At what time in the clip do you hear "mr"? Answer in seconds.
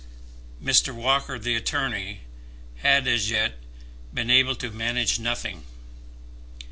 0.63-0.95